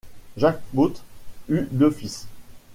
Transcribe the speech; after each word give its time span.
Jacques 0.35 0.63
Pauthe 0.73 1.03
eut 1.47 1.67
deux 1.71 1.91
fils. 1.91 2.25